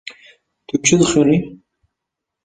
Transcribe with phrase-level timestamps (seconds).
[0.67, 1.37] Tu çi dixwînî?